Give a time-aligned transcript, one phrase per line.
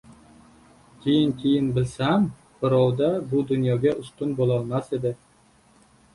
[1.03, 2.25] Keyin-keyin bilsam,
[2.63, 5.15] birov-da bu dunyoga ustun bo‘lolmas edi...